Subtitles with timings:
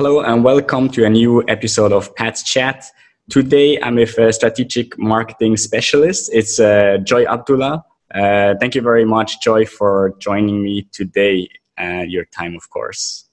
[0.00, 2.84] Hello and welcome to a new episode of Pat's Chat.
[3.30, 6.30] Today I'm with a strategic marketing specialist.
[6.32, 7.84] It's uh, Joy Abdullah.
[8.14, 11.48] Uh, thank you very much, Joy, for joining me today.
[11.76, 13.24] Uh, your time, of course.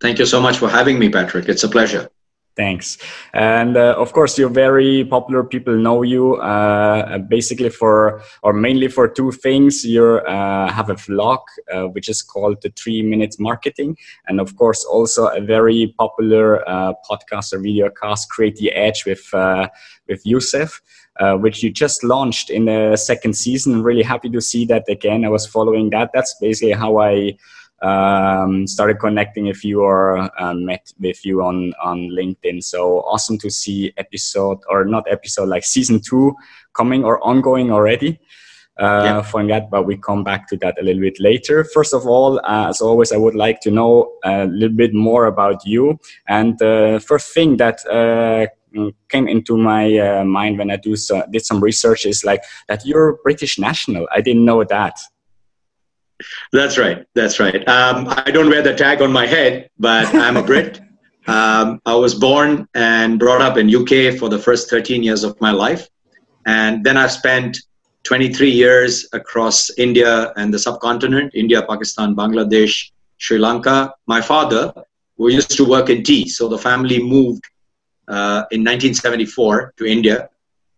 [0.00, 1.48] Thank you so much for having me, Patrick.
[1.48, 2.08] It's a pleasure.
[2.54, 2.98] Thanks.
[3.32, 5.42] And uh, of course, you're very popular.
[5.42, 9.86] People know you uh, basically for, or mainly for two things.
[9.86, 11.38] You uh, have a vlog,
[11.72, 13.96] uh, which is called the Three Minutes Marketing.
[14.26, 19.06] And of course, also a very popular uh, podcast or video cast, Create the Edge
[19.06, 19.68] with, uh,
[20.06, 20.82] with Youssef.
[21.40, 23.82] which you just launched in the second season.
[23.82, 25.24] Really happy to see that again.
[25.24, 26.10] I was following that.
[26.12, 27.36] That's basically how I
[27.82, 32.62] um, started connecting with you or uh, met with you on on LinkedIn.
[32.62, 36.34] So awesome to see episode or not episode like season two
[36.74, 38.20] coming or ongoing already.
[38.80, 39.22] Uh, yeah.
[39.22, 41.62] for that, but we come back to that a little bit later.
[41.62, 45.26] First of all, uh, as always, I would like to know a little bit more
[45.26, 46.00] about you.
[46.26, 48.46] And the first thing that uh,
[49.08, 52.84] came into my uh, mind when I do so, did some research is like that
[52.86, 54.08] you're British national.
[54.10, 54.98] I didn't know that.
[56.52, 57.06] That's right.
[57.14, 57.66] That's right.
[57.68, 60.80] Um, I don't wear the tag on my head, but I'm a Brit.
[61.28, 65.40] Um, I was born and brought up in UK for the first 13 years of
[65.40, 65.88] my life,
[66.46, 67.58] and then I've spent
[68.02, 73.94] 23 years across India and the subcontinent: India, Pakistan, Bangladesh, Sri Lanka.
[74.06, 74.74] My father,
[75.16, 77.44] who used to work in tea, so the family moved
[78.08, 80.28] uh, in 1974 to India,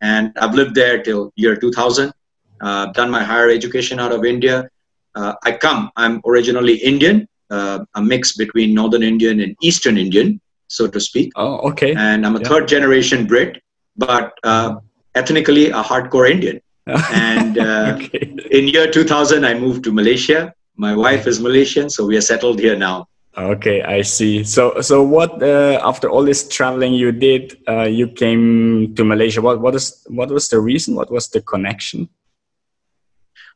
[0.03, 2.13] and I've lived there till year 2000.
[2.61, 4.69] Uh, done my higher education out of India
[5.15, 10.41] uh, I come, I'm originally Indian, uh, a mix between Northern Indian and Eastern Indian,
[10.69, 11.33] so to speak.
[11.37, 11.95] Oh, okay.
[11.95, 12.49] And I'm a yeah.
[12.49, 13.63] third generation Brit,
[13.97, 14.77] but uh,
[15.15, 16.61] ethnically a hardcore Indian.
[17.13, 18.35] and uh, okay.
[18.51, 20.53] in year 2000, I moved to Malaysia.
[20.77, 23.09] My wife is Malaysian, so we are settled here now.
[23.37, 24.45] Okay, I see.
[24.45, 29.41] So, so what uh, after all this traveling you did, uh, you came to Malaysia.
[29.41, 30.95] What, what is, what was the reason?
[30.95, 32.09] What was the connection?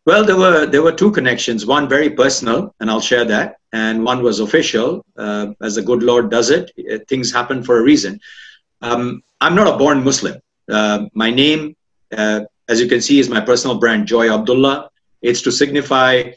[0.09, 1.67] Well, there were there were two connections.
[1.67, 5.05] One very personal, and I'll share that, and one was official.
[5.19, 8.19] Uh, as the good Lord does it, uh, things happen for a reason.
[8.81, 10.37] Um, I'm not a born Muslim.
[10.77, 11.77] Uh, my name,
[12.17, 14.89] uh, as you can see, is my personal brand, Joy Abdullah.
[15.21, 16.33] It's to signify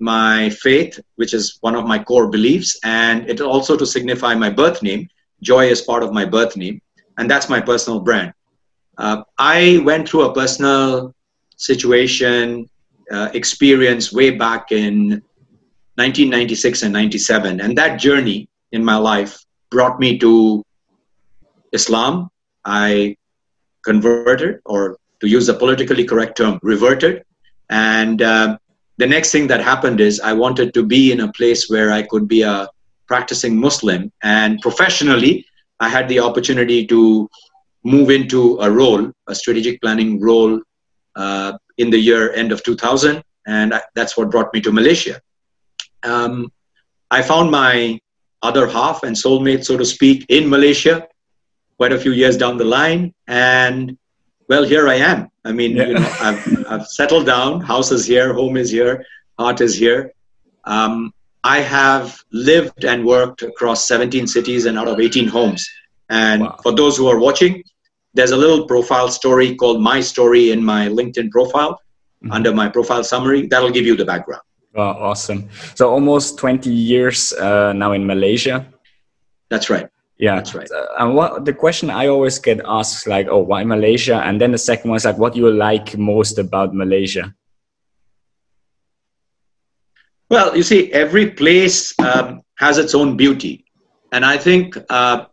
[0.00, 4.50] my faith, which is one of my core beliefs, and it also to signify my
[4.50, 5.08] birth name.
[5.40, 6.78] Joy is part of my birth name,
[7.16, 8.34] and that's my personal brand.
[8.98, 11.14] Uh, I went through a personal
[11.56, 12.68] situation
[13.10, 15.22] uh, experience way back in
[15.96, 17.60] 1996 and 97.
[17.60, 20.62] And that journey in my life brought me to
[21.72, 22.30] Islam.
[22.64, 23.16] I
[23.84, 27.24] converted, or to use the politically correct term, reverted.
[27.70, 28.58] And uh,
[28.96, 32.02] the next thing that happened is I wanted to be in a place where I
[32.02, 32.68] could be a
[33.06, 34.10] practicing Muslim.
[34.22, 35.44] And professionally,
[35.80, 37.28] I had the opportunity to
[37.84, 40.60] move into a role, a strategic planning role
[41.16, 45.20] uh, in the year end of 2000, and I, that's what brought me to Malaysia.
[46.02, 46.52] Um,
[47.10, 47.98] I found my
[48.42, 51.08] other half and soulmate, so to speak, in Malaysia
[51.76, 53.98] quite a few years down the line, and
[54.48, 55.28] well, here I am.
[55.44, 55.86] I mean, yeah.
[55.86, 57.60] you know, I've, I've settled down.
[57.60, 59.04] House is here, home is here,
[59.38, 60.12] heart is here.
[60.64, 65.68] Um, I have lived and worked across 17 cities and out of 18 homes.
[66.08, 66.58] And wow.
[66.62, 67.62] for those who are watching,
[68.14, 71.74] there's a little profile story called My Story in my LinkedIn profile
[72.22, 72.32] mm-hmm.
[72.32, 73.46] under my profile summary.
[73.46, 74.42] That'll give you the background.
[74.76, 75.48] Oh, awesome.
[75.74, 78.66] So almost 20 years uh, now in Malaysia.
[79.50, 79.88] That's right.
[80.18, 80.70] Yeah, that's right.
[80.70, 84.22] Uh, and what the question I always get asked like, oh, why Malaysia?
[84.24, 87.34] And then the second one is like, what do you like most about Malaysia?
[90.30, 93.66] Well, you see, every place um, has its own beauty,
[94.10, 95.26] and I think uh,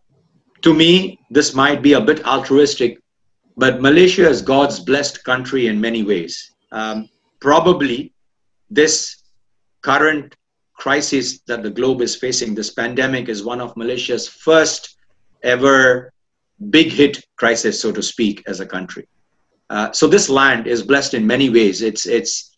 [0.62, 3.00] to me, this might be a bit altruistic,
[3.58, 6.52] but Malaysia is God's blessed country in many ways.
[6.72, 7.10] Um,
[7.40, 8.14] probably
[8.70, 9.24] this
[9.82, 10.36] current
[10.74, 14.98] crisis that the globe is facing, this pandemic, is one of Malaysia's first
[15.44, 16.12] ever
[16.70, 19.08] big hit crisis, so to speak, as a country.
[19.70, 21.82] Uh, so this land is blessed in many ways.
[21.82, 22.58] It's it's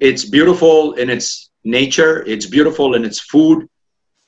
[0.00, 2.24] it's beautiful in its nature.
[2.26, 3.68] It's beautiful in its food.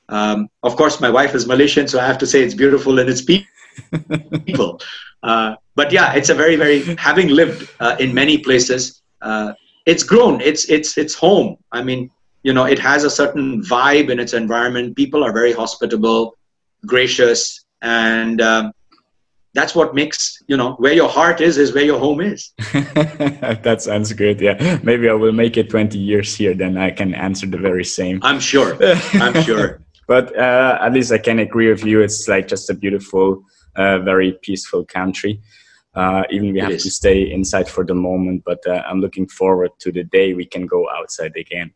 [0.09, 3.09] Um, of course, my wife is Malaysian, so I have to say it's beautiful and
[3.09, 3.23] it's
[4.47, 4.81] people.
[5.23, 9.03] uh, but yeah, it's a very, very having lived uh, in many places.
[9.21, 9.53] Uh,
[9.85, 10.41] it's grown.
[10.41, 11.57] It's it's it's home.
[11.73, 12.11] I mean,
[12.43, 14.97] you know, it has a certain vibe in its environment.
[14.97, 16.37] People are very hospitable,
[16.87, 18.73] gracious, and um,
[19.57, 22.53] that's what makes you know where your heart is is where your home is
[23.67, 27.15] that sounds good yeah maybe i will make it 20 years here then i can
[27.15, 28.77] answer the very same i'm sure
[29.15, 32.01] i'm sure but uh, at least I can agree with you.
[32.01, 33.43] It's like just a beautiful,
[33.75, 35.41] uh, very peaceful country.
[35.95, 39.71] Uh, even we have to stay inside for the moment, but uh, I'm looking forward
[39.79, 41.73] to the day we can go outside again.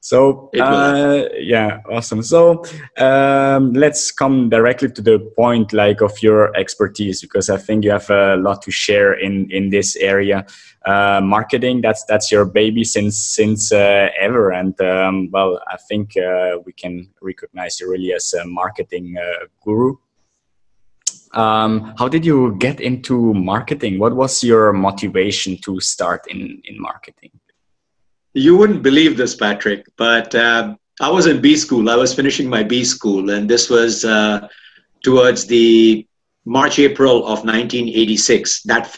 [0.00, 2.22] So uh, yeah, awesome.
[2.22, 2.64] So
[2.96, 7.90] um, let's come directly to the point, like of your expertise, because I think you
[7.90, 10.46] have a lot to share in in this area.
[10.86, 16.16] Uh, marketing that's that's your baby since since uh, ever, and um, well, I think
[16.16, 19.96] uh, we can recognize you really as a marketing uh, guru.
[21.32, 23.98] Um, how did you get into marketing?
[23.98, 27.32] What was your motivation to start in in marketing?
[28.34, 31.90] You wouldn't believe this, Patrick, but uh, I was in B school.
[31.90, 34.02] I was finishing my B school, and this was
[35.02, 36.06] towards the
[36.44, 38.62] March, April of 1986.
[38.62, 38.96] That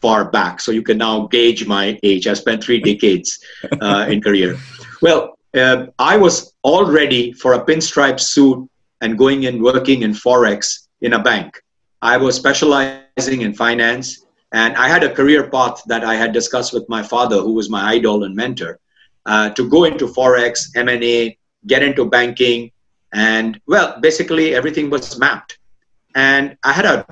[0.00, 2.26] far back, so you can now gauge my age.
[2.26, 3.38] I spent three decades
[3.80, 4.58] uh, in career.
[5.02, 8.68] Well, uh, I was all ready for a pinstripe suit
[9.00, 11.60] and going and working in forex in a bank.
[12.02, 16.72] I was specializing in finance and I had a career path that I had discussed
[16.72, 18.78] with my father, who was my idol and mentor,
[19.26, 22.72] uh, to go into forex, M&A, get into banking,
[23.12, 25.58] and well, basically everything was mapped.
[26.14, 27.06] And I had a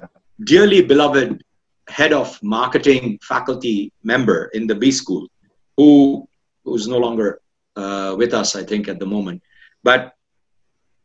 [0.45, 1.43] dearly beloved
[1.89, 5.29] head of marketing faculty member in the B school,
[5.77, 6.29] who
[6.65, 7.41] who's no longer
[7.77, 9.43] uh, with us, I think, at the moment.
[9.83, 10.15] But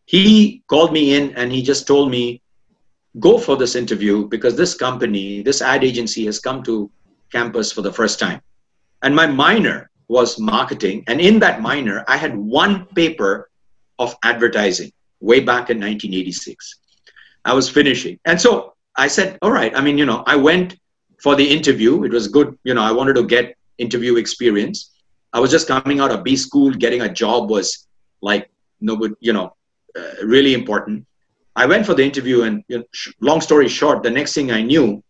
[0.06, 2.41] he called me in and he just told me
[3.19, 6.89] go for this interview because this company, this ad agency has come to
[7.31, 8.41] campus for the first time.
[9.03, 11.03] And my minor was marketing.
[11.07, 13.50] And in that minor, I had one paper
[14.00, 16.79] of advertising way back in 1986.
[17.45, 18.19] I was finishing.
[18.25, 19.75] And so I said, all right.
[19.75, 20.77] I mean, you know, I went
[21.21, 22.03] for the interview.
[22.03, 22.57] It was good.
[22.63, 24.91] You know, I wanted to get interview experience.
[25.33, 26.71] I was just coming out of B school.
[26.71, 27.87] Getting a job was
[28.21, 28.51] like,
[28.81, 29.55] no, you know,
[29.97, 31.05] uh, really important.
[31.55, 32.83] I went for the interview, and you know,
[33.21, 35.03] long story short, the next thing I knew,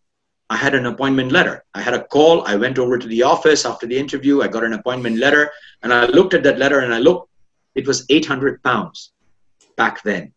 [0.50, 1.64] I had an appointment letter.
[1.74, 2.46] I had a call.
[2.46, 4.42] I went over to the office after the interview.
[4.42, 5.52] I got an appointment letter,
[5.82, 7.30] and I looked at that letter, and I looked.
[7.76, 9.14] It was 800 pounds
[9.78, 10.34] back then.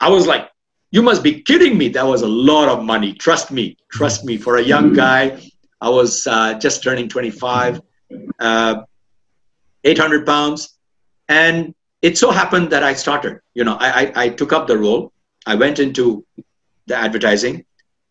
[0.00, 0.50] I was like,
[0.92, 1.88] "You must be kidding me!
[1.88, 3.12] That was a lot of money.
[3.14, 4.36] Trust me, trust me.
[4.36, 5.42] For a young guy,
[5.80, 7.80] I was uh, just turning 25.
[8.38, 8.82] Uh,
[9.84, 10.78] 800 pounds,
[11.28, 13.40] and it so happened that I started.
[13.54, 15.12] You know, I, I, I took up the role.
[15.46, 16.24] I went into
[16.86, 17.64] the advertising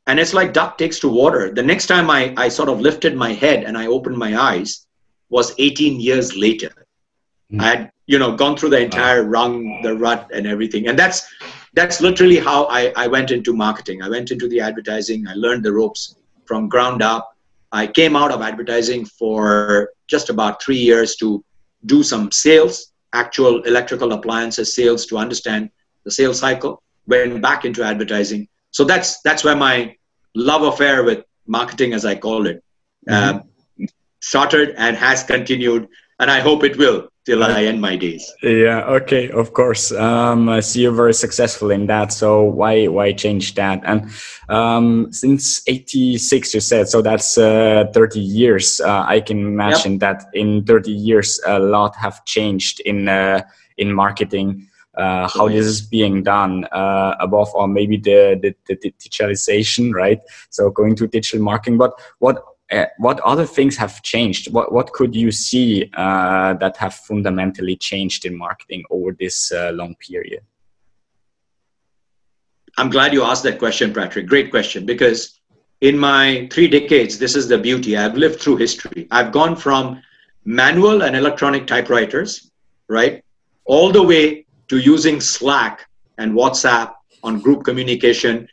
[0.08, 1.54] and it's like duck takes to water.
[1.54, 4.88] The next time I, I sort of lifted my head and I opened my eyes
[5.30, 6.72] was 18 years later.
[7.52, 7.62] Mm.
[7.62, 10.88] I had, you know, gone through the entire rung, the rut and everything.
[10.88, 11.26] And that's,
[11.74, 14.02] that's literally how I, I went into marketing.
[14.02, 15.28] I went into the advertising.
[15.28, 16.16] I learned the ropes
[16.46, 17.36] from ground up.
[17.72, 21.44] I came out of advertising for just about three years to
[21.86, 25.70] do some sales, actual electrical appliances sales to understand
[26.04, 28.48] the sales cycle went back into advertising.
[28.72, 29.96] So that's that's where my
[30.36, 32.64] love affair with marketing, as I call it,
[33.10, 33.38] mm-hmm.
[33.38, 33.86] uh,
[34.22, 35.88] started and has continued,
[36.22, 38.32] and I hope it will till I end my days.
[38.44, 38.84] Yeah.
[39.02, 39.30] Okay.
[39.32, 39.92] Of course.
[39.92, 42.14] Um, I see you're very successful in that.
[42.14, 43.82] So why why change that?
[43.84, 44.10] And
[44.48, 47.02] um, since '86, you said so.
[47.02, 48.80] That's uh, 30 years.
[48.80, 50.00] Uh, I can imagine yep.
[50.02, 53.42] that in 30 years, a lot have changed in uh,
[53.78, 54.68] in marketing
[54.98, 60.20] uh, how this is being done uh, above all maybe the, the, the, digitalization right
[60.50, 62.44] so going to digital marketing but what
[62.98, 64.52] what other things have changed?
[64.54, 69.72] What what could you see uh, that have fundamentally changed in marketing over this uh,
[69.74, 70.42] long period?
[72.78, 74.28] I'm glad you asked that question patrick.
[74.28, 74.86] Great question.
[74.86, 75.40] Because
[75.82, 77.98] in my three decades this is the beauty.
[77.98, 79.08] I've lived through history.
[79.12, 80.02] I've gone from
[80.46, 82.52] manual and electronic typewriters
[82.88, 83.24] right
[83.66, 85.88] all the way to using Slack
[86.18, 88.48] and WhatsApp on group communication,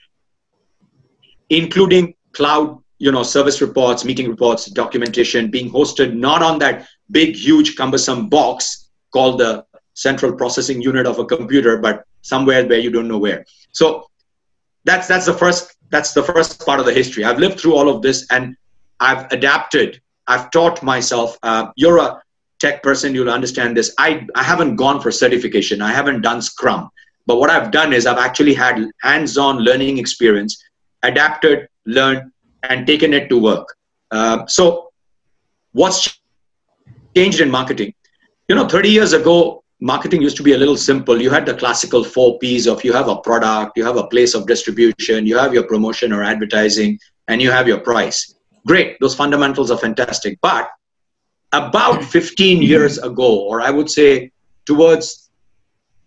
[1.49, 7.37] including cloud, you know, service reports, meeting reports, documentation being hosted not on that big,
[7.37, 9.65] huge, cumbersome box called the
[9.95, 13.45] central processing unit of a computer, but somewhere where you don't know where.
[13.73, 14.09] So
[14.85, 17.25] that's that's the first that's the first part of the history.
[17.25, 18.57] I've lived through all of this and
[19.01, 20.01] I've adapted.
[20.27, 21.39] I've taught myself.
[21.43, 22.21] Uh, you're a
[22.59, 23.95] tech person, you'll understand this.
[23.99, 25.81] I, I haven't gone for certification.
[25.81, 26.91] I haven't done Scrum.
[27.27, 30.63] But what I've done is I've actually had hands-on learning experience,
[31.03, 32.33] adapted, learned,
[32.69, 33.77] and taken it to work.
[34.11, 34.91] Uh, so
[35.73, 36.21] what's
[37.17, 37.93] changed in marketing?
[38.49, 41.21] You know, 30 years ago, marketing used to be a little simple.
[41.21, 44.35] You had the classical four P's of you have a product, you have a place
[44.35, 46.99] of distribution, you have your promotion or advertising,
[47.29, 48.35] and you have your price.
[48.67, 50.39] Great, those fundamentals are fantastic.
[50.41, 50.69] But
[51.53, 54.31] about 15 years ago, or I would say
[54.67, 55.31] towards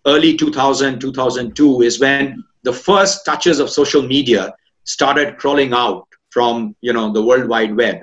[0.05, 4.53] early 2000, 2002 is when the first touches of social media
[4.83, 7.97] started crawling out from you know the world wide web.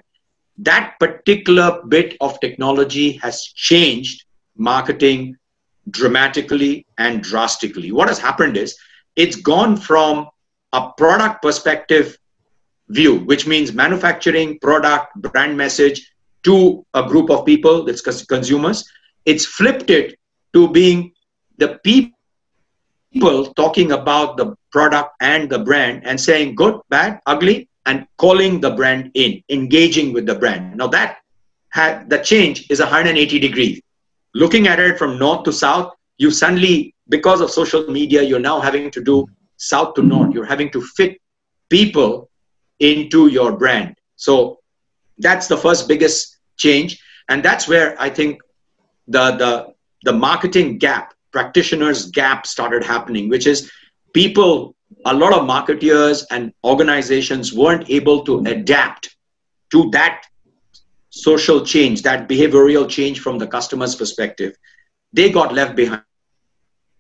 [0.59, 4.25] That particular bit of technology has changed
[4.57, 5.37] marketing
[5.91, 7.93] dramatically and drastically.
[7.93, 8.77] What has happened is
[9.17, 10.29] it's gone from
[10.73, 12.17] a product perspective
[12.89, 16.11] view which means manufacturing product brand message
[16.43, 18.85] to a group of people that's consumers.
[19.25, 20.19] It's flipped it
[20.55, 21.13] to being
[21.59, 28.07] the people talking about the product and the brand and saying good bad ugly and
[28.19, 30.77] calling the brand in, engaging with the brand.
[30.77, 31.19] Now that
[31.71, 33.81] had the change is 180 degrees.
[34.35, 38.61] Looking at it from north to south, you suddenly, because of social media, you're now
[38.61, 40.35] having to do south to north.
[40.35, 41.19] You're having to fit
[41.71, 42.31] people
[42.81, 43.97] into your brand.
[44.17, 44.61] So
[45.19, 47.01] that's the first biggest change.
[47.29, 48.41] And that's where I think
[49.07, 53.71] the the the marketing gap, practitioners gap started happening, which is
[54.15, 54.75] people
[55.05, 59.17] a lot of marketeers and organizations weren't able to adapt
[59.73, 60.25] to that
[61.11, 64.57] social change, that behavioral change from the customer's perspective.
[65.13, 66.03] They got left behind.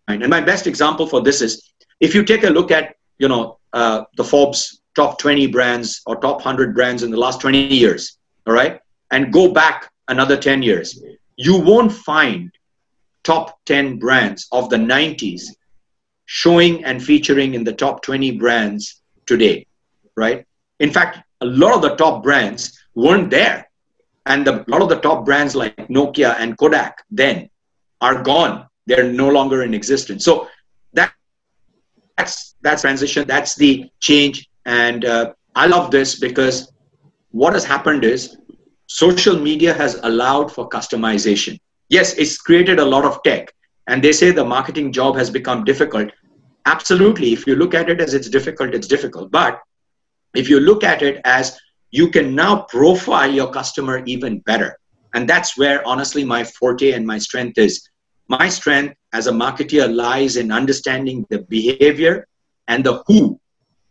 [0.09, 3.59] And my best example for this is if you take a look at, you know,
[3.73, 8.19] uh, the Forbes top 20 brands or top 100 brands in the last 20 years,
[8.47, 11.03] all right, and go back another 10 years,
[11.37, 12.51] you won't find
[13.23, 15.43] top 10 brands of the 90s
[16.29, 19.67] showing and featuring in the top 20 brands today,
[20.15, 20.45] right?
[20.79, 23.71] In fact, a lot of the top brands weren't there.
[24.27, 27.49] And a lot of the top brands like Nokia and Kodak then
[28.03, 28.67] are gone.
[28.87, 30.23] They're no longer in existence.
[30.23, 30.49] So
[30.93, 31.15] that,
[32.19, 33.27] that's that's transition.
[33.27, 34.51] That's the change.
[34.67, 36.71] And uh, I love this because
[37.31, 38.37] what has happened is
[38.87, 41.59] social media has allowed for customization.
[41.89, 43.51] Yes, it's created a lot of tech,
[43.89, 46.11] and they say the marketing job has become difficult.
[46.67, 49.33] Absolutely if you look at it as it's difficult it's difficult.
[49.33, 49.61] But
[50.35, 51.59] if you look at it as
[51.91, 54.79] you can now profile your customer even better.
[55.15, 57.89] And that's where honestly my forte and my strength is.
[58.29, 62.29] My strength as a marketer lies in understanding the behavior
[62.69, 63.41] and the who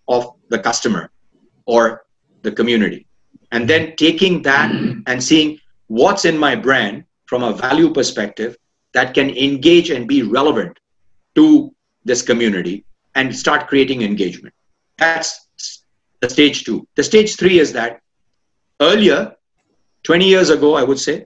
[0.08, 1.10] of the customer
[1.66, 2.06] or
[2.44, 3.08] the community.
[3.52, 4.72] And then taking that
[5.08, 8.56] and seeing what's in my brand from a value perspective
[8.94, 10.80] that can engage and be relevant
[11.36, 11.74] to
[12.06, 12.84] this community
[13.16, 14.54] and start creating engagement.
[14.98, 15.48] That's
[16.22, 16.88] the stage two.
[16.96, 18.02] The stage three is that
[18.82, 19.36] earlier,
[20.04, 21.26] 20 years ago, I would say,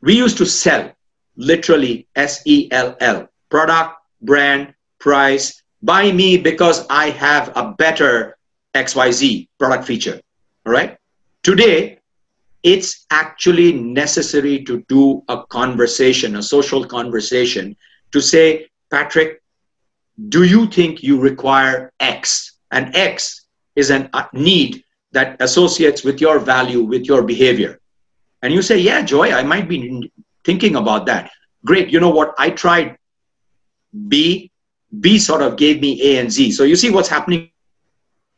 [0.00, 0.92] we used to sell
[1.36, 5.62] literally S E L L product, brand, price.
[5.82, 8.36] Buy me because I have a better
[8.74, 10.20] XYZ product feature.
[10.66, 10.96] All right.
[11.42, 11.98] Today,
[12.64, 17.76] it's actually necessary to do a conversation, a social conversation
[18.10, 19.42] to say, Patrick,
[20.30, 22.56] do you think you require X?
[22.70, 23.44] And X
[23.76, 27.78] is a uh, need that associates with your value, with your behavior.
[28.42, 30.10] And you say, yeah, Joy, I might be
[30.44, 31.30] thinking about that.
[31.64, 31.90] Great.
[31.90, 32.34] You know what?
[32.38, 32.96] I tried
[34.08, 34.50] B.
[35.00, 36.52] B sort of gave me A and Z.
[36.52, 37.50] So you see what's happening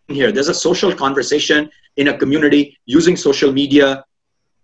[0.09, 0.33] here.
[0.33, 4.05] There's a social conversation in a community using social media,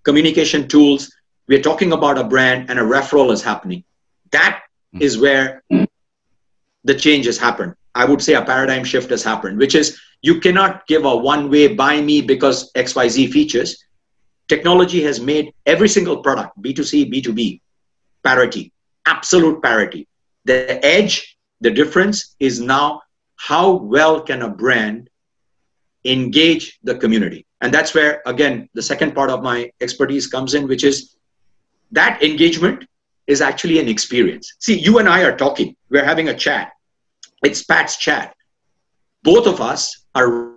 [0.05, 1.13] communication tools.
[1.49, 3.85] We're talking about a brand and a referral is happening.
[4.31, 5.03] That hmm.
[5.03, 5.63] is where
[6.85, 7.75] the change has happened.
[7.95, 11.51] I would say a paradigm shift has happened, which is you cannot give a one
[11.51, 13.85] way buy me because XYZ features.
[14.49, 17.61] Technology has made every single product, B2C, B2B,
[18.23, 18.73] parity,
[19.07, 20.09] absolute parity.
[20.45, 23.03] The edge, the difference is now
[23.37, 25.09] how well can a brand
[26.05, 27.47] engage the community?
[27.63, 31.17] And that's where, again, the second part of my expertise comes in, which is
[31.93, 32.85] that engagement
[33.29, 34.55] is actually an experience.
[34.59, 36.73] See, you and I are talking, we're having a chat.
[37.45, 38.35] It's Pat's chat.
[39.23, 40.53] Both of us are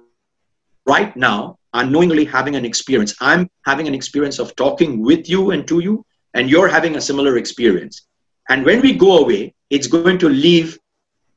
[0.88, 3.14] right now unknowingly having an experience.
[3.22, 7.02] I'm having an experience of talking with you and to you, and you're having a
[7.02, 8.08] similar experience.
[8.50, 10.80] And when we go away, it's going to leave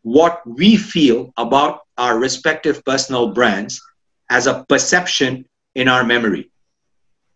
[0.02, 3.82] what we feel about our respective personal brands
[4.30, 5.44] as a perception
[5.74, 6.50] in our memory.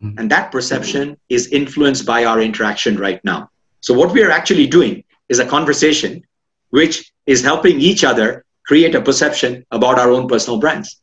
[0.02, 0.18] Mm-hmm.
[0.18, 3.50] And that perception is influenced by our interaction right now.
[3.80, 6.22] So what we are actually doing is a conversation
[6.70, 11.00] which is helping each other create a perception about our own personal brands.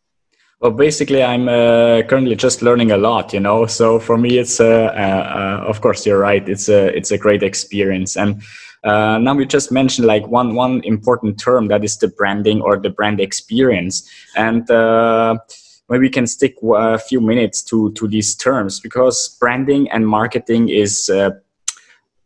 [0.60, 3.66] Well, basically, I'm uh, currently just learning a lot, you know.
[3.66, 6.48] So for me, it's uh, uh, of course you're right.
[6.50, 8.42] It's a it's a great experience, and
[8.84, 12.78] uh, now we just mentioned like one one important term that is the branding or
[12.78, 15.38] the brand experience, and uh,
[15.90, 20.70] maybe we can stick a few minutes to to these terms because branding and marketing
[20.70, 21.32] is uh,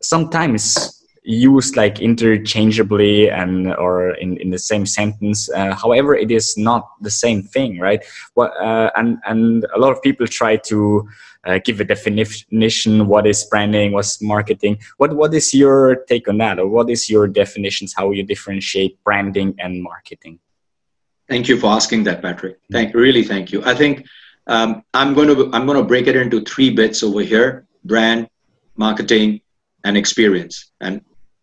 [0.00, 5.50] sometimes used like interchangeably and or in, in the same sentence.
[5.50, 8.04] Uh, however, it is not the same thing, right?
[8.34, 11.08] What, uh, and and a lot of people try to
[11.44, 13.06] uh, give a definition.
[13.06, 13.92] What is branding?
[13.92, 14.78] What's marketing?
[14.98, 17.94] What what is your take on that, or what is your definitions?
[17.96, 20.38] How you differentiate branding and marketing?
[21.28, 22.58] Thank you for asking that, Patrick.
[22.70, 23.62] Thank really, thank you.
[23.64, 24.06] I think
[24.46, 28.28] um, I'm going to I'm going to break it into three bits over here: brand,
[28.76, 29.40] marketing,
[29.84, 30.70] and experience.
[30.80, 31.00] And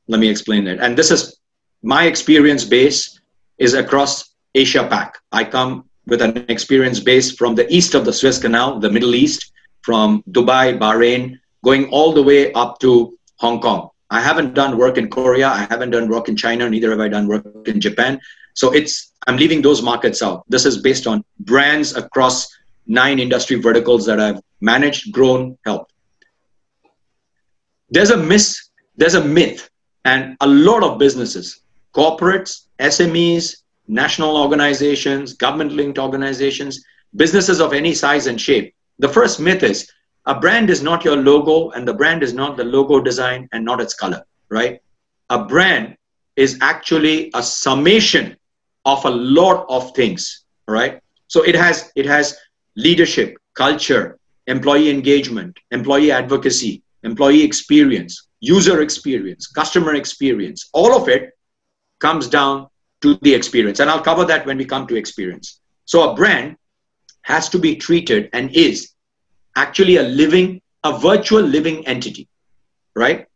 [0.08, 0.80] let me explain it.
[0.80, 1.40] And this is
[1.82, 3.20] my experience base
[3.58, 5.18] is across Asia Pac.
[5.32, 9.16] I come with an experience base from the east of the Suez Canal, the Middle
[9.16, 13.90] East, from Dubai, Bahrain, going all the way up to Hong Kong.
[14.10, 15.48] I haven't done work in Korea.
[15.48, 16.70] I haven't done work in China.
[16.70, 18.20] Neither have I done work in Japan.
[18.54, 20.44] So it's I'm leaving those markets out.
[20.50, 22.48] This is based on brands across
[22.88, 25.94] nine industry verticals that I've managed, grown, helped.
[27.90, 29.70] There's a miss, there's a myth
[30.06, 31.62] and a lot of businesses,
[31.94, 36.84] corporates, SMEs, national organizations, government linked organizations,
[37.16, 38.74] businesses of any size and shape.
[39.00, 39.92] The first myth is
[40.26, 43.66] a brand is not your logo, and the brand is not the logo design and
[43.66, 44.80] not its color, right?
[45.30, 45.98] A brand
[46.36, 48.38] is actually a summation
[48.86, 51.00] of a lot of things, right?
[51.28, 52.38] So it has it has
[52.76, 61.32] leadership, culture, employee engagement, employee advocacy, employee experience, user experience, customer experience, all of it
[62.00, 62.68] comes down
[63.02, 63.80] to the experience.
[63.80, 65.60] And I'll cover that when we come to experience.
[65.86, 66.58] So a brand
[67.24, 68.92] has to be treated and is
[69.56, 72.28] actually a living, a virtual living entity,
[72.96, 73.28] right?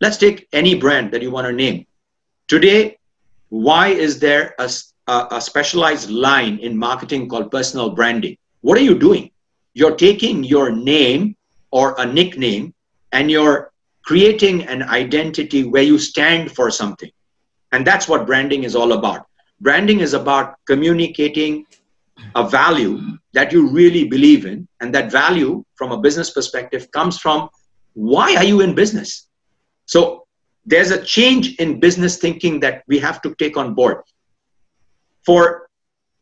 [0.00, 1.86] Let's take any brand that you want to name.
[2.48, 2.98] Today,
[3.54, 4.68] why is there a,
[5.06, 8.36] a, a specialized line in marketing called personal branding?
[8.62, 9.30] What are you doing?
[9.74, 11.36] You're taking your name
[11.70, 12.74] or a nickname
[13.12, 13.70] and you're
[14.04, 17.10] creating an identity where you stand for something.
[17.70, 19.26] And that's what branding is all about.
[19.60, 21.64] Branding is about communicating
[22.34, 23.00] a value
[23.34, 24.66] that you really believe in.
[24.80, 27.48] And that value, from a business perspective, comes from
[27.92, 29.28] why are you in business?
[29.86, 30.23] So
[30.66, 34.02] there's a change in business thinking that we have to take on board.
[35.24, 35.68] For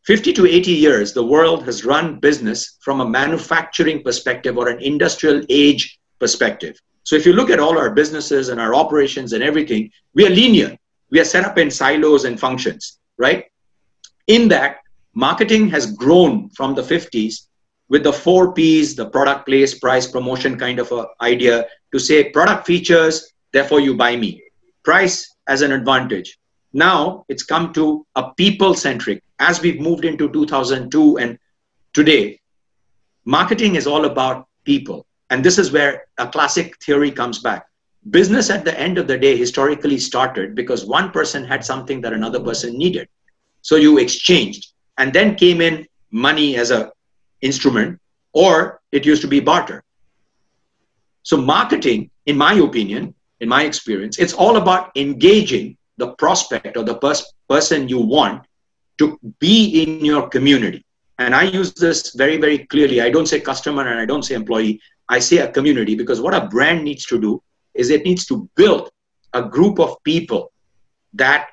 [0.05, 4.83] 50 to 80 years, the world has run business from a manufacturing perspective or an
[4.83, 6.77] industrial age perspective.
[7.05, 10.31] So if you look at all our businesses and our operations and everything, we are
[10.31, 10.77] linear.
[11.11, 13.47] We are set up in silos and functions, right?
[14.27, 14.79] In that,
[15.15, 17.47] marketing has grown from the 50s
[17.89, 22.31] with the four P's, the product, place, price, promotion kind of a idea to say
[22.31, 24.43] product features, therefore you buy me.
[24.85, 26.39] Price as an advantage.
[26.73, 29.23] Now it's come to a people centric.
[29.39, 31.39] As we've moved into 2002 and
[31.93, 32.41] today,
[33.25, 35.07] marketing is all about people.
[35.31, 37.67] And this is where a classic theory comes back.
[38.11, 42.13] Business at the end of the day historically started because one person had something that
[42.13, 43.09] another person needed.
[43.63, 44.73] So you exchanged.
[44.99, 46.93] And then came in money as a
[47.41, 47.99] instrument,
[48.33, 49.83] or it used to be barter.
[51.23, 56.85] So marketing, in my opinion, in my experience, it's all about engaging the prospect or
[56.85, 58.45] the pers- person you want
[58.99, 60.85] to be in your community.
[61.19, 63.01] And I use this very, very clearly.
[63.01, 64.81] I don't say customer and I don't say employee.
[65.09, 67.43] I say a community because what a brand needs to do
[67.75, 68.91] is it needs to build
[69.33, 70.53] a group of people
[71.15, 71.49] that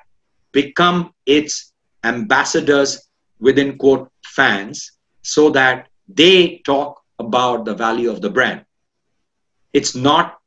[0.52, 1.72] become its
[2.04, 3.08] ambassadors
[3.40, 8.64] within quote fans so that they talk about the value of the brand.
[9.72, 10.39] It's not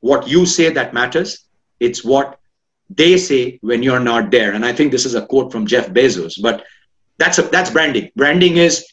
[0.00, 1.44] what you say that matters,
[1.78, 2.38] it's what
[2.88, 4.52] they say when you're not there.
[4.52, 6.64] And I think this is a quote from Jeff Bezos, but
[7.18, 8.10] that's a, that's branding.
[8.16, 8.86] Branding is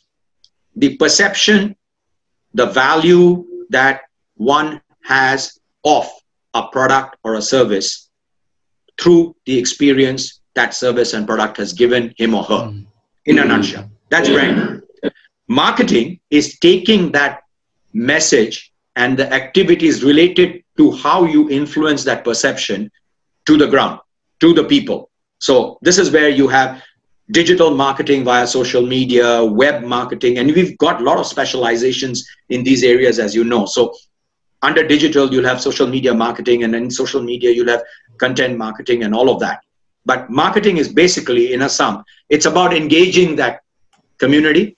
[0.76, 1.76] the perception,
[2.54, 4.02] the value, that
[4.36, 6.10] one has of
[6.54, 8.10] a product or a service
[9.00, 12.86] through the experience that service and product has given him or her mm.
[13.26, 14.82] in a nutshell that's brand
[15.48, 17.44] marketing is taking that
[17.94, 22.90] message and the activities related to how you influence that perception
[23.46, 24.00] to the ground
[24.40, 25.10] to the people
[25.40, 26.82] so this is where you have
[27.32, 32.64] digital marketing via social media, web marketing, and we've got a lot of specializations in
[32.64, 33.66] these areas, as you know.
[33.66, 33.94] So
[34.62, 37.84] under digital, you'll have social media marketing, and in social media, you'll have
[38.18, 39.60] content marketing and all of that.
[40.06, 43.62] But marketing is basically, in a sum, it's about engaging that
[44.18, 44.78] community,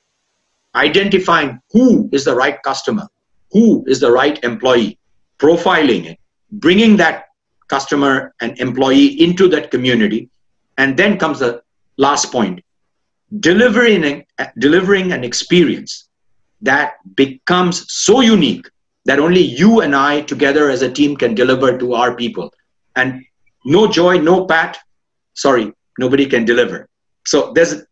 [0.76, 3.08] identifying who is the right customer,
[3.52, 4.99] who is the right employee,
[5.40, 6.20] profiling it,
[6.52, 7.26] bringing that
[7.68, 10.30] customer and employee into that community,
[10.78, 11.62] and then comes the
[11.98, 12.64] last point
[13.40, 14.26] delivering
[14.58, 16.10] delivering an experience
[16.62, 18.68] that becomes so unique
[19.06, 22.54] that only you and I together as a team can deliver to our people.
[22.96, 23.24] And
[23.66, 24.78] no joy, no pat,
[25.34, 26.88] sorry, nobody can deliver.
[27.26, 27.84] So there's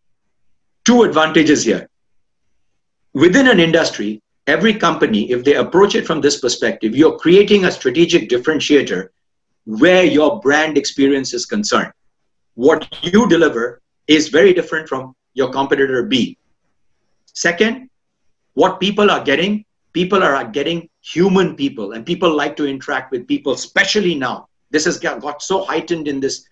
[0.86, 1.88] two advantages here.
[3.13, 7.71] Within an industry, every company, if they approach it from this perspective, you're creating a
[7.71, 9.10] strategic differentiator
[9.65, 11.91] where your brand experience is concerned.
[12.55, 16.38] What you deliver is very different from your competitor B.
[17.33, 17.89] Second,
[18.53, 23.27] what people are getting, people are getting human people, and people like to interact with
[23.27, 24.47] people, especially now.
[24.71, 26.47] This has got so heightened in this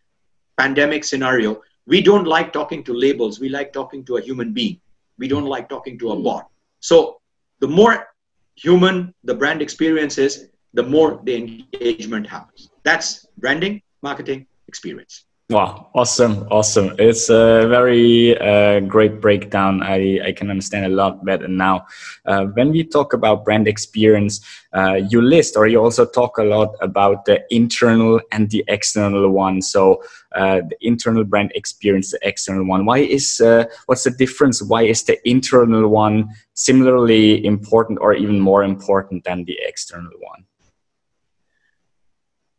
[0.57, 1.61] pandemic scenario.
[1.87, 4.79] We don't like talking to labels, we like talking to a human being.
[5.17, 6.23] We don't like talking to a hmm.
[6.23, 6.49] bot.
[6.81, 7.21] So,
[7.59, 8.07] the more
[8.55, 12.69] human the brand experience is, the more the engagement happens.
[12.83, 15.24] That's branding, marketing, experience.
[15.51, 16.95] Wow, awesome, awesome.
[16.97, 19.83] It's a very uh, great breakdown.
[19.83, 21.85] I, I can understand a lot better now.
[22.25, 26.43] Uh, when we talk about brand experience, uh, you list or you also talk a
[26.43, 29.61] lot about the internal and the external one.
[29.61, 30.01] So
[30.35, 32.87] uh, the internal brand experience, the external one.
[32.87, 34.63] Why is, uh, what's the difference?
[34.63, 40.45] Why is the internal one similarly important or even more important than the external one?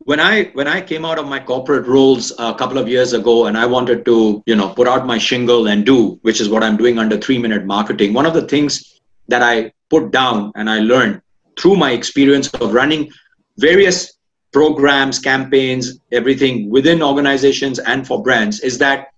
[0.07, 3.47] When I when I came out of my corporate roles a couple of years ago,
[3.47, 6.62] and I wanted to you know put out my shingle and do, which is what
[6.62, 8.14] I'm doing under three minute marketing.
[8.14, 11.23] One of the things that I put down and I learned
[11.59, 13.11] through my experience of running
[13.59, 14.12] various
[14.53, 19.09] programs, campaigns, everything within organizations and for brands is that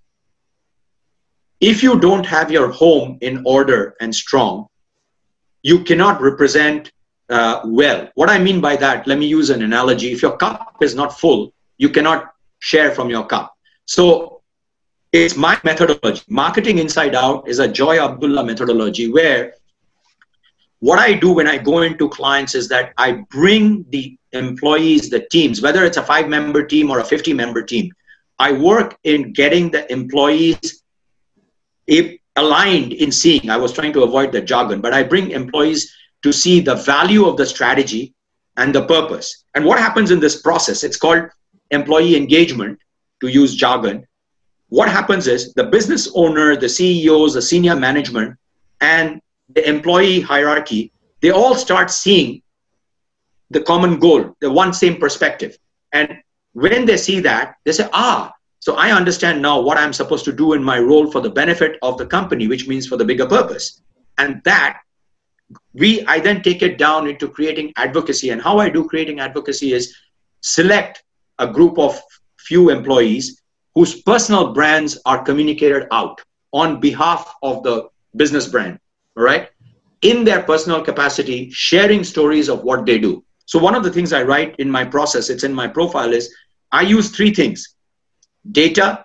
[1.61, 4.67] if you don't have your home in order and strong,
[5.63, 6.93] you cannot represent
[7.31, 8.09] uh, well.
[8.15, 10.13] What I mean by that, let me use an analogy.
[10.13, 13.55] If your cup is not full, you cannot share from your cup.
[13.87, 14.43] So
[15.13, 16.23] it's my methodology.
[16.29, 19.55] Marketing inside out is a Joy Abdullah methodology where
[20.81, 25.27] what I do when I go into clients is that I bring the employees, the
[25.31, 27.93] teams, whether it's a five member team or a 50 member team,
[28.39, 30.83] I work in getting the employees
[32.37, 33.51] aligned in seeing.
[33.51, 37.27] I was trying to avoid the jargon, but I bring employees to see the value
[37.27, 38.15] of the strategy
[38.57, 39.45] and the purpose.
[39.55, 40.85] And what happens in this process?
[40.85, 41.25] It's called
[41.71, 42.79] employee engagement,
[43.21, 44.07] to use jargon.
[44.69, 48.37] What happens is the business owner, the CEOs, the senior management,
[48.81, 52.43] and the employee hierarchy, they all start seeing
[53.51, 55.59] the common goal, the one same perspective.
[55.93, 56.19] And
[56.53, 60.33] when they see that, they say, ah, so I understand now what I'm supposed to
[60.33, 63.27] do in my role for the benefit of the company, which means for the bigger
[63.27, 63.81] purpose.
[64.19, 64.81] And that
[65.75, 68.31] we i then take it down into creating advocacy.
[68.31, 69.97] And how i do creating advocacy is
[70.41, 71.03] select
[71.39, 72.01] a group of
[72.39, 73.43] few employees
[73.75, 76.21] whose personal brands are communicated out
[76.53, 78.79] on behalf of the business brand
[79.17, 79.49] all right?
[80.03, 83.25] In their personal capacity sharing stories of what they do.
[83.47, 86.35] So one of the things i write in my process it's in my profile is
[86.73, 87.75] i use three things
[88.53, 89.05] data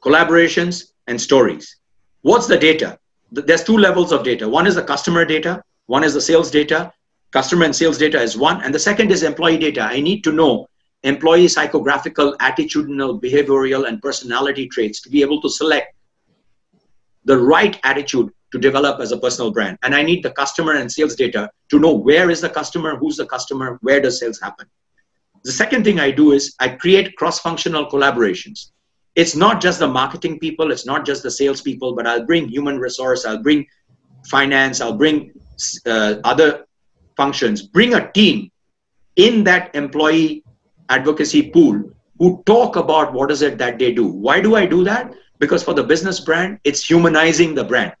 [0.00, 1.76] collaborations and stories.
[2.22, 2.98] What's the data?
[3.30, 4.48] There's two levels of data.
[4.48, 6.92] One is the customer data one is the sales data,
[7.32, 9.80] customer and sales data is one, and the second is employee data.
[9.80, 10.68] I need to know
[11.02, 15.94] employee psychographical, attitudinal, behavioral, and personality traits to be able to select
[17.24, 19.78] the right attitude to develop as a personal brand.
[19.82, 23.16] And I need the customer and sales data to know where is the customer, who's
[23.16, 24.66] the customer, where does sales happen.
[25.44, 28.72] The second thing I do is I create cross-functional collaborations.
[29.14, 32.46] It's not just the marketing people, it's not just the sales people, but I'll bring
[32.46, 33.66] human resource, I'll bring
[34.26, 35.32] finance, I'll bring
[35.86, 36.66] uh, other
[37.16, 38.50] functions, bring a team
[39.16, 40.44] in that employee
[40.88, 44.06] advocacy pool who talk about what is it that they do.
[44.06, 45.12] Why do I do that?
[45.38, 47.92] Because for the business brand, it's humanizing the brand.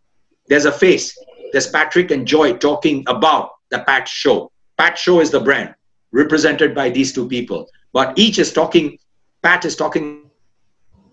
[0.48, 1.16] There's a face.
[1.52, 4.50] There's Patrick and Joy talking about the Pat Show.
[4.76, 5.74] Pat Show is the brand
[6.12, 7.68] represented by these two people.
[7.92, 8.98] But each is talking,
[9.42, 10.30] Pat is talking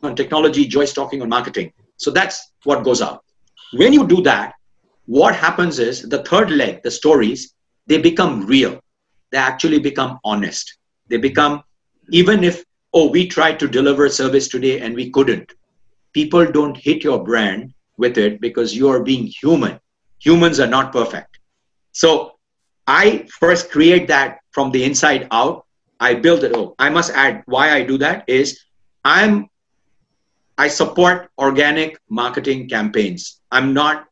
[0.04, 1.74] on technology, Joy's talking on marketing.
[1.98, 3.24] So that's what goes out.
[3.74, 4.56] When you do that,
[5.06, 7.54] what happens is the third leg, the stories,
[7.88, 8.80] they become real.
[9.32, 10.78] They actually become honest.
[11.08, 11.64] They become,
[12.10, 12.64] even if,
[12.94, 15.52] oh, we tried to deliver service today and we couldn't,
[16.14, 19.80] people don't hit your brand with it because you are being human.
[20.20, 21.40] Humans are not perfect.
[21.92, 22.38] So
[22.88, 25.66] I first create that from the inside out.
[26.00, 26.52] I build it.
[26.56, 28.60] Oh, I must add why I do that is
[29.04, 29.50] I'm
[30.58, 33.42] I support organic marketing campaigns.
[33.52, 34.08] I'm not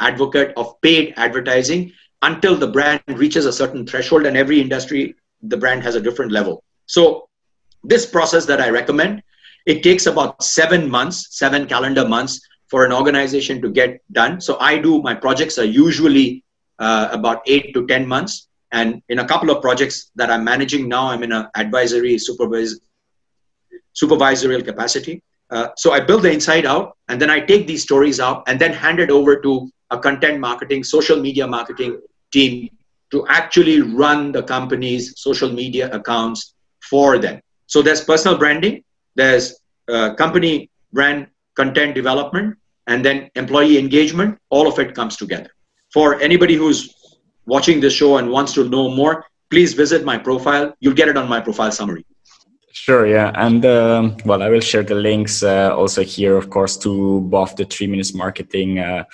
[0.00, 5.56] advocate of paid advertising until the brand reaches a certain threshold and every industry the
[5.56, 6.64] brand has a different level.
[6.86, 7.28] So
[7.84, 9.22] this process that i recommend
[9.66, 14.40] it takes about seven months seven calendar months for an organization to get done.
[14.40, 16.44] So i do my projects are usually
[16.78, 18.48] uh, about eight to ten months.
[18.72, 22.80] And in a couple of projects that i'm managing now i'm in an advisory supervise,
[23.94, 25.22] supervisorial capacity.
[25.50, 28.60] Uh, so I build the inside out, and then I take these stories out and
[28.60, 32.00] then hand it over to a content marketing, social media marketing
[32.32, 32.68] team
[33.10, 36.54] to actually run the company's social media accounts
[36.90, 37.40] for them.
[37.66, 38.82] So there's personal branding,
[39.14, 44.38] there's uh, company brand content development, and then employee engagement.
[44.50, 45.50] All of it comes together.
[45.92, 46.94] For anybody who's
[47.46, 50.74] watching this show and wants to know more, please visit my profile.
[50.80, 52.04] You'll get it on my profile summary.
[52.76, 53.30] Sure, yeah.
[53.36, 57.54] And um, well, I will share the links uh, also here, of course, to both
[57.54, 58.80] the three minutes marketing.
[58.80, 59.04] Uh,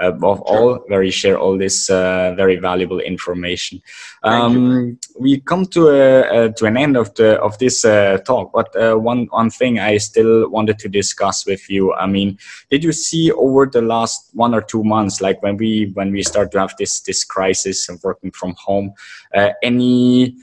[0.00, 3.82] uh, of all where you share all this uh, very valuable information.
[4.22, 8.68] Um, we come to a, to an end of the of this uh, talk, but
[8.76, 11.92] uh, one one thing I still wanted to discuss with you.
[11.94, 12.38] I mean,
[12.70, 16.22] did you see over the last one or two months, like when we when we
[16.22, 18.94] start to have this this crisis of working from home,
[19.34, 20.36] uh, any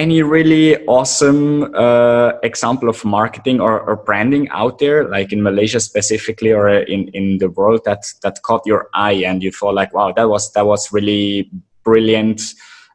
[0.00, 5.78] any really awesome uh, example of marketing or, or, branding out there, like in Malaysia
[5.78, 9.92] specifically, or in, in the world that that caught your eye and you thought like,
[9.92, 11.50] wow, that was that was really
[11.84, 12.40] brilliant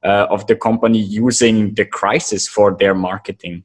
[0.03, 3.63] uh, of the company using the crisis for their marketing?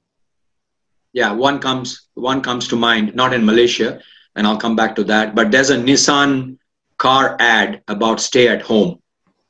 [1.14, 4.00] Yeah, one comes one comes to mind, not in Malaysia,
[4.36, 5.34] and I'll come back to that.
[5.34, 6.58] But there's a Nissan
[6.98, 9.00] car ad about stay at home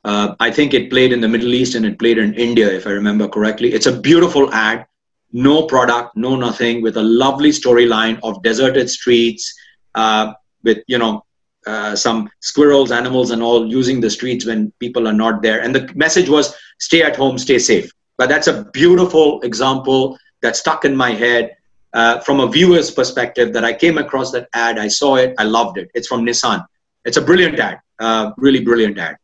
[0.03, 2.87] uh, I think it played in the Middle East and it played in India, if
[2.87, 3.73] I remember correctly.
[3.73, 4.85] It's a beautiful ad,
[5.31, 9.53] no product, no nothing, with a lovely storyline of deserted streets,
[9.93, 10.33] uh,
[10.63, 11.23] with you know
[11.67, 15.61] uh, some squirrels, animals, and all using the streets when people are not there.
[15.61, 17.91] And the message was stay at home, stay safe.
[18.17, 21.55] But that's a beautiful example that stuck in my head
[21.93, 23.53] uh, from a viewer's perspective.
[23.53, 25.91] That I came across that ad, I saw it, I loved it.
[25.93, 26.65] It's from Nissan.
[27.05, 29.17] It's a brilliant ad, uh, really brilliant ad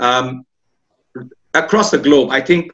[0.00, 0.44] um,
[1.54, 2.72] across the globe, I think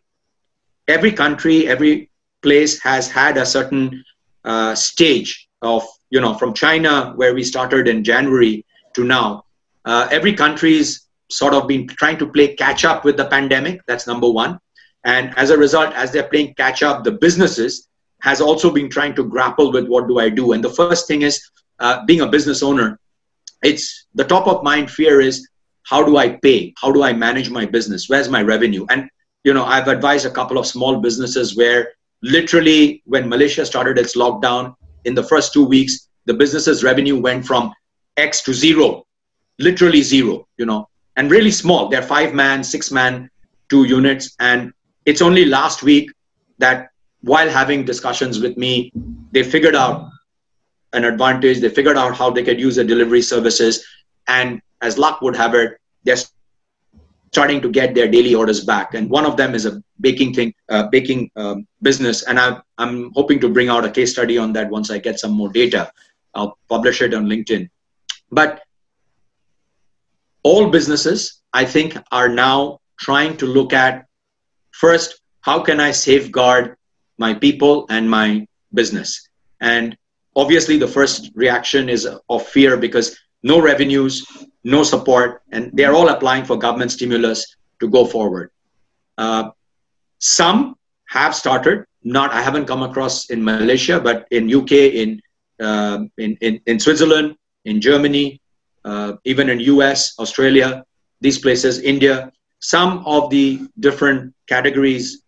[0.88, 2.10] every country, every
[2.42, 4.04] place has had a certain
[4.44, 9.44] uh, stage of, you know, from China, where we started in January to now.
[9.84, 13.80] Uh, every country's sort of been trying to play catch up with the pandemic.
[13.87, 14.58] That's number one.
[15.04, 17.88] And as a result, as they're playing catch up, the businesses
[18.22, 20.52] has also been trying to grapple with what do I do.
[20.52, 22.98] And the first thing is uh, being a business owner.
[23.62, 25.48] It's the top of mind fear is
[25.84, 26.74] how do i pay?
[26.80, 28.08] How do i manage my business?
[28.08, 28.86] Where's my revenue?
[28.90, 29.08] And
[29.44, 31.92] you know i've advised a couple of small businesses where
[32.22, 37.44] literally when malaysia started its lockdown in the first two weeks the business's revenue went
[37.44, 37.70] from
[38.16, 39.04] x to zero
[39.58, 41.88] literally zero you know and really small.
[41.88, 43.30] They're five man six man
[43.68, 44.34] two units.
[44.40, 44.72] And
[45.06, 46.10] it's only last week
[46.58, 48.92] that while having discussions with me
[49.32, 50.08] they figured out
[50.92, 51.60] an advantage.
[51.60, 53.84] They figured out how they could use the delivery services
[54.28, 56.16] and as luck would have it, they're
[57.34, 58.94] starting to get their daily orders back.
[58.94, 62.22] And one of them is a baking thing, uh, baking um, business.
[62.22, 65.18] And I, I'm hoping to bring out a case study on that once I get
[65.18, 65.90] some more data.
[66.34, 67.68] I'll publish it on LinkedIn.
[68.30, 68.62] But
[70.44, 74.06] all businesses, I think, are now trying to look at
[74.70, 76.76] first, how can I safeguard
[77.18, 79.28] my people and my business?
[79.60, 79.96] And
[80.37, 84.26] obviously, the first reaction is of fear because no revenues,
[84.64, 88.50] no support, and they're all applying for government stimulus to go forward.
[89.18, 89.50] Uh,
[90.18, 90.76] some
[91.09, 91.85] have started.
[92.02, 95.20] Not I haven't come across in Malaysia, but in UK, in
[95.61, 98.40] uh, in, in, in Switzerland, in Germany,
[98.85, 100.85] uh, even in US, Australia,
[101.20, 102.33] these places, India.
[102.61, 105.22] Some of the different categories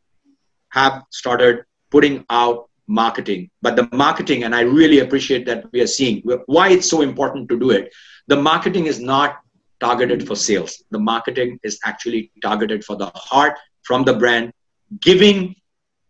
[0.70, 3.50] have started putting out marketing.
[3.62, 7.48] But the marketing, and I really appreciate that we are seeing why it's so important
[7.48, 7.92] to do it.
[8.28, 9.38] The marketing is not
[9.80, 10.82] targeted for sales.
[10.90, 14.52] The marketing is actually targeted for the heart from the brand,
[15.00, 15.54] giving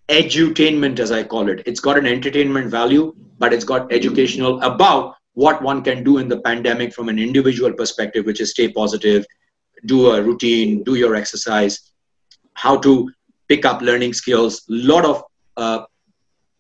[0.09, 1.62] edutainment, as I call it.
[1.67, 6.29] It's got an entertainment value, but it's got educational about what one can do in
[6.29, 9.27] the pandemic from an individual perspective, which is stay positive,
[9.85, 11.93] do a routine, do your exercise,
[12.55, 13.11] how to
[13.49, 14.65] pick up learning skills.
[14.71, 15.23] A lot of
[15.57, 15.85] uh,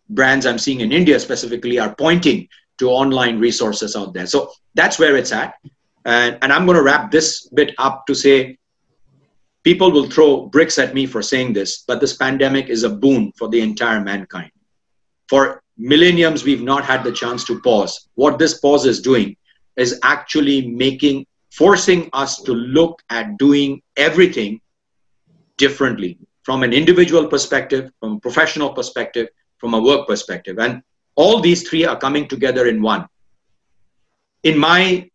[0.08, 4.26] brands I'm seeing in India specifically are pointing to online resources out there.
[4.26, 5.54] So that's where it's at.
[6.04, 8.58] And, and I'm going to wrap this bit up to say
[9.64, 13.32] people will throw bricks at me for saying this, but this pandemic is a boon
[13.36, 14.50] for the entire mankind.
[15.28, 18.08] For millenniums, we've not had the chance to pause.
[18.14, 19.36] What this pause is doing
[19.76, 24.60] is actually making, forcing us to look at doing everything
[25.56, 30.58] differently from an individual perspective, from a professional perspective, from a work perspective.
[30.58, 30.82] And
[31.14, 33.06] all these three are coming together in one.
[34.42, 35.10] In my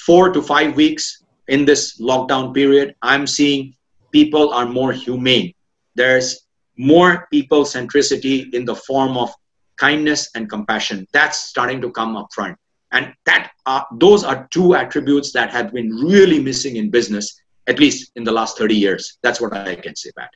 [0.00, 3.74] four to five weeks in this lockdown period, I'm seeing
[4.10, 5.52] people are more humane.
[5.94, 6.46] There's
[6.76, 9.30] more people centricity in the form of
[9.76, 11.06] kindness and compassion.
[11.12, 12.56] That's starting to come up front.
[12.92, 17.78] And that uh, those are two attributes that have been really missing in business, at
[17.78, 19.18] least in the last 30 years.
[19.22, 20.30] That's what I can say, Pat.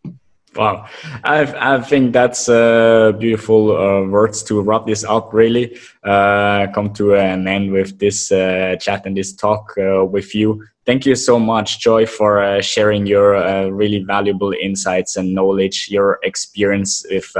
[0.56, 0.86] Wow,
[1.22, 5.32] I, I think that's uh, beautiful uh, words to wrap this up.
[5.32, 10.34] Really, uh, come to an end with this uh, chat and this talk uh, with
[10.34, 10.66] you.
[10.86, 16.18] Thank you so much, Joy, for uh, sharing your really valuable insights and knowledge, your
[16.24, 17.30] experience with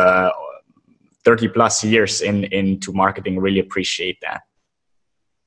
[1.25, 3.41] 30 plus years in into marketing.
[3.41, 4.43] Really appreciate that.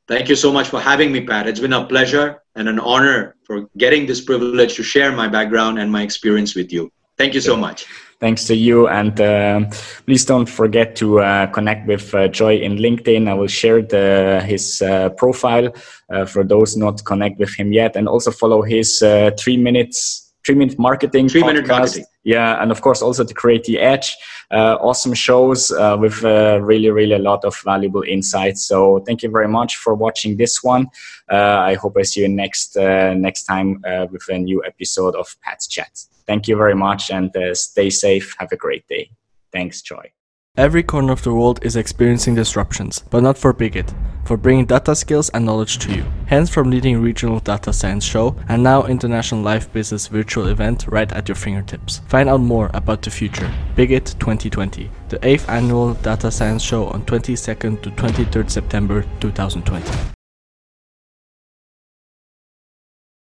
[0.05, 1.47] Thank you so much for having me, Pat.
[1.47, 5.79] It's been a pleasure and an honor for getting this privilege to share my background
[5.79, 6.91] and my experience with you.
[7.17, 7.85] Thank you so much.
[8.19, 8.87] Thanks to you.
[8.87, 9.65] And uh,
[10.05, 13.27] please don't forget to uh, connect with uh, Joy in LinkedIn.
[13.27, 15.73] I will share the, his uh, profile
[16.09, 17.95] uh, for those not connect with him yet.
[17.95, 21.45] And also follow his uh, three minutes three minute marketing three podcast.
[21.45, 24.15] minute marketing yeah and of course also to create the edge
[24.51, 29.23] uh, awesome shows uh, with uh, really really a lot of valuable insights so thank
[29.23, 30.87] you very much for watching this one
[31.31, 35.15] uh, i hope i see you next uh, next time uh, with a new episode
[35.15, 39.09] of pat's chat thank you very much and uh, stay safe have a great day
[39.51, 40.11] thanks joy
[40.55, 43.91] Every corner of the world is experiencing disruptions, but not for Bigot,
[44.23, 46.05] for bringing data skills and knowledge to you.
[46.27, 51.11] Hence from leading regional data science show and now international live business virtual event right
[51.11, 52.01] at your fingertips.
[52.07, 53.51] Find out more about the future.
[53.75, 60.13] Bigot 2020, the 8th annual data science show on 22nd to 23rd September 2020.